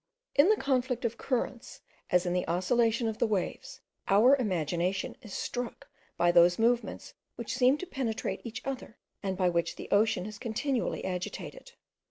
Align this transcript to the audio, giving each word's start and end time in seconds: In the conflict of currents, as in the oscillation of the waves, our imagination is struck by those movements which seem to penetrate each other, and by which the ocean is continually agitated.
In 0.33 0.49
the 0.49 0.55
conflict 0.57 1.05
of 1.05 1.19
currents, 1.19 1.81
as 2.09 2.25
in 2.25 2.33
the 2.33 2.47
oscillation 2.47 3.07
of 3.07 3.19
the 3.19 3.27
waves, 3.27 3.81
our 4.07 4.35
imagination 4.37 5.15
is 5.21 5.31
struck 5.31 5.87
by 6.17 6.31
those 6.31 6.57
movements 6.57 7.13
which 7.35 7.53
seem 7.53 7.77
to 7.77 7.85
penetrate 7.85 8.41
each 8.43 8.63
other, 8.65 8.97
and 9.21 9.37
by 9.37 9.47
which 9.49 9.75
the 9.75 9.91
ocean 9.91 10.25
is 10.25 10.39
continually 10.39 11.05
agitated. 11.05 11.73